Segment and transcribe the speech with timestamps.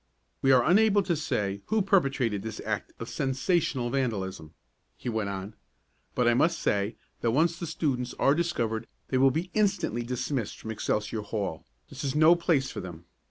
[0.41, 4.55] "We are unable to say who perpetrated this act of sensational vandalism,"
[4.97, 5.53] he went on,
[6.15, 10.57] "but I may say that once the students are discovered they will be instantly dismissed
[10.59, 13.05] from Excelsior Hall this is no place for them.